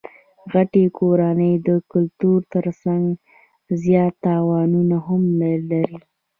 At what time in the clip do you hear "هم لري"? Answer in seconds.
5.07-5.83